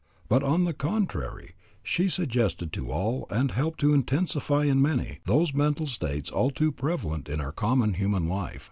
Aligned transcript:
But 0.27 0.41
on 0.41 0.63
the 0.63 0.73
contrary 0.73 1.53
she 1.83 2.09
suggested 2.09 2.73
to 2.73 2.91
all 2.91 3.27
and 3.29 3.51
helped 3.51 3.79
to 3.81 3.93
intensify 3.93 4.63
in 4.63 4.81
many, 4.81 5.19
those 5.25 5.53
mental 5.53 5.85
states 5.85 6.31
all 6.31 6.49
too 6.49 6.71
prevalent 6.71 7.29
in 7.29 7.39
our 7.39 7.51
common 7.51 7.93
human 7.93 8.27
life. 8.27 8.57